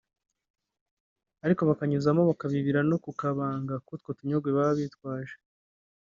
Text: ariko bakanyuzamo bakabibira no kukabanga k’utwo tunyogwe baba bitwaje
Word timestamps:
ariko 1.45 1.61
bakanyuzamo 1.69 2.21
bakabibira 2.29 2.79
no 2.89 2.97
kukabanga 3.03 3.73
k’utwo 3.85 4.09
tunyogwe 4.17 4.49
baba 4.55 4.73
bitwaje 4.79 5.35